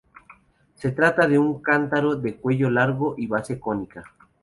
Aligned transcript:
Se 0.77 0.91
trata 0.93 1.27
de 1.27 1.37
un 1.37 1.61
cántaro 1.61 2.15
de 2.15 2.35
cuello 2.35 2.71
largo 2.71 3.13
y 3.19 3.27
base 3.27 3.59
cónica. 3.59 4.03